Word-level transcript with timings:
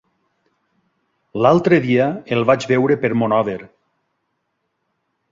L'altre 1.45 1.77
dia 1.83 2.07
el 2.37 2.41
vaig 2.51 2.65
veure 2.71 2.97
per 3.03 3.11
Monòver. 3.23 3.59